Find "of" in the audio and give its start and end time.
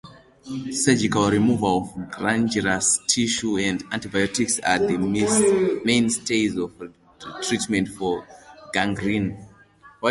1.93-2.11, 6.57-6.73